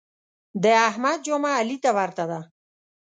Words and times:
د 0.63 0.65
احمد 0.89 1.19
جامه 1.25 1.51
علي 1.59 1.77
ته 1.83 1.89
ورته 1.97 2.23
ده. 2.31 2.39